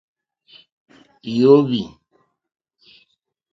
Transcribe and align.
Yǒhwì. 1.37 1.81